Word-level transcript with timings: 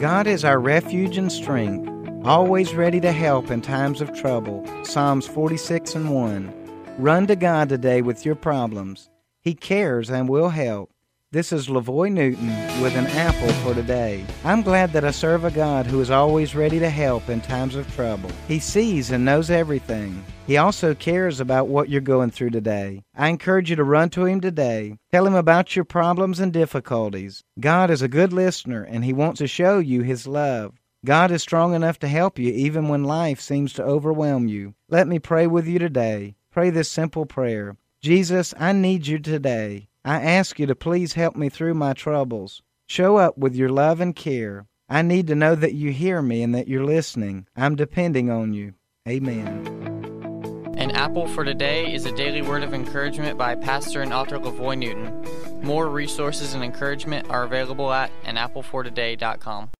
God 0.00 0.26
is 0.26 0.44
our 0.44 0.60
refuge 0.60 1.16
and 1.16 1.32
strength, 1.32 1.90
always 2.22 2.74
ready 2.74 3.00
to 3.00 3.12
help 3.12 3.50
in 3.50 3.62
times 3.62 4.02
of 4.02 4.12
trouble. 4.12 4.62
Psalms 4.84 5.26
46 5.26 5.94
and 5.94 6.14
1. 6.14 6.96
Run 6.98 7.26
to 7.28 7.34
God 7.34 7.70
today 7.70 8.02
with 8.02 8.26
your 8.26 8.34
problems. 8.34 9.08
He 9.40 9.54
cares 9.54 10.10
and 10.10 10.28
will 10.28 10.50
help. 10.50 10.90
This 11.36 11.52
is 11.52 11.68
Lavoy 11.68 12.10
Newton 12.10 12.48
with 12.80 12.96
an 12.96 13.06
apple 13.08 13.52
for 13.62 13.74
today. 13.74 14.24
I'm 14.42 14.62
glad 14.62 14.94
that 14.94 15.04
I 15.04 15.10
serve 15.10 15.44
a 15.44 15.50
God 15.50 15.84
who 15.84 16.00
is 16.00 16.10
always 16.10 16.54
ready 16.54 16.78
to 16.78 16.88
help 16.88 17.28
in 17.28 17.42
times 17.42 17.74
of 17.74 17.94
trouble. 17.94 18.30
He 18.48 18.58
sees 18.58 19.10
and 19.10 19.22
knows 19.22 19.50
everything. 19.50 20.24
He 20.46 20.56
also 20.56 20.94
cares 20.94 21.38
about 21.38 21.68
what 21.68 21.90
you're 21.90 22.00
going 22.00 22.30
through 22.30 22.52
today. 22.52 23.02
I 23.14 23.28
encourage 23.28 23.68
you 23.68 23.76
to 23.76 23.84
run 23.84 24.08
to 24.12 24.24
Him 24.24 24.40
today. 24.40 24.96
Tell 25.12 25.26
Him 25.26 25.34
about 25.34 25.76
your 25.76 25.84
problems 25.84 26.40
and 26.40 26.54
difficulties. 26.54 27.44
God 27.60 27.90
is 27.90 28.00
a 28.00 28.08
good 28.08 28.32
listener 28.32 28.82
and 28.84 29.04
He 29.04 29.12
wants 29.12 29.36
to 29.40 29.46
show 29.46 29.78
you 29.78 30.00
His 30.00 30.26
love. 30.26 30.80
God 31.04 31.30
is 31.30 31.42
strong 31.42 31.74
enough 31.74 31.98
to 31.98 32.08
help 32.08 32.38
you 32.38 32.50
even 32.50 32.88
when 32.88 33.04
life 33.04 33.42
seems 33.42 33.74
to 33.74 33.84
overwhelm 33.84 34.48
you. 34.48 34.74
Let 34.88 35.06
me 35.06 35.18
pray 35.18 35.46
with 35.46 35.66
you 35.66 35.78
today. 35.78 36.36
Pray 36.50 36.70
this 36.70 36.88
simple 36.88 37.26
prayer 37.26 37.76
Jesus, 38.02 38.54
I 38.58 38.72
need 38.72 39.06
you 39.06 39.18
today. 39.18 39.88
I 40.06 40.22
ask 40.22 40.60
you 40.60 40.66
to 40.66 40.76
please 40.76 41.14
help 41.14 41.34
me 41.34 41.48
through 41.48 41.74
my 41.74 41.92
troubles. 41.92 42.62
Show 42.86 43.16
up 43.16 43.36
with 43.36 43.56
your 43.56 43.70
love 43.70 44.00
and 44.00 44.14
care. 44.14 44.66
I 44.88 45.02
need 45.02 45.26
to 45.26 45.34
know 45.34 45.56
that 45.56 45.74
you 45.74 45.90
hear 45.90 46.22
me 46.22 46.44
and 46.44 46.54
that 46.54 46.68
you're 46.68 46.84
listening. 46.84 47.48
I'm 47.56 47.74
depending 47.74 48.30
on 48.30 48.52
you. 48.52 48.74
Amen. 49.08 49.66
An 50.76 50.92
Apple 50.92 51.26
for 51.26 51.44
Today 51.44 51.92
is 51.92 52.06
a 52.06 52.14
daily 52.14 52.40
word 52.40 52.62
of 52.62 52.72
encouragement 52.72 53.36
by 53.36 53.56
pastor 53.56 54.00
and 54.00 54.12
author 54.12 54.38
Lavoy 54.38 54.78
Newton. 54.78 55.26
More 55.64 55.88
resources 55.88 56.54
and 56.54 56.62
encouragement 56.62 57.28
are 57.28 57.42
available 57.42 57.92
at 57.92 58.12
anapplefortoday.com. 58.22 59.70